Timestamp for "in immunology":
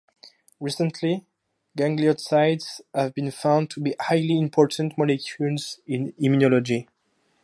5.85-6.87